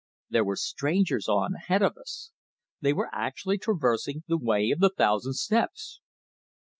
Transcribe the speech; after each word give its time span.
There 0.31 0.43
were 0.43 0.55
strangers 0.55 1.27
on 1.27 1.53
ahead 1.53 1.83
of 1.83 1.95
us! 1.95 2.31
They 2.81 2.91
were 2.91 3.11
actually 3.13 3.59
traversing 3.59 4.23
the 4.27 4.39
Way 4.39 4.71
of 4.71 4.79
the 4.79 4.89
Thousand 4.89 5.33
Steps! 5.33 6.01